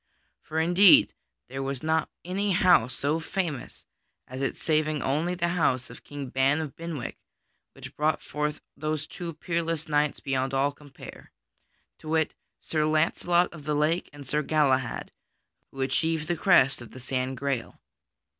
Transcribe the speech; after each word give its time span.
For 0.41 0.59
indeed 0.59 1.13
there 1.47 1.61
was 1.61 1.83
not 1.83 2.09
any 2.25 2.53
house 2.53 2.95
so 2.95 3.19
famous 3.19 3.85
as 4.27 4.41
it 4.41 4.57
saving 4.57 5.03
only 5.03 5.35
the 5.35 5.49
house 5.49 5.91
of 5.91 6.03
King 6.03 6.29
Ban 6.29 6.59
of 6.59 6.75
Benwick, 6.75 7.19
which 7.73 7.95
brought 7.95 8.19
forth 8.19 8.61
those 8.75 9.05
two 9.05 9.31
peerless 9.35 9.87
knights 9.87 10.19
beyond 10.19 10.55
all 10.55 10.71
compare: 10.71 11.31
to 11.99 12.09
wit, 12.09 12.33
Sir 12.57 12.83
Launcelot 12.85 13.53
of 13.53 13.65
the 13.65 13.75
Lake 13.75 14.09
and 14.11 14.25
Sir 14.25 14.41
Galahad, 14.41 15.11
who 15.69 15.81
achieved 15.81 16.27
the 16.27 16.35
quest 16.35 16.81
of 16.81 16.89
the 16.93 16.99
San 16.99 17.35
Grail. 17.35 17.79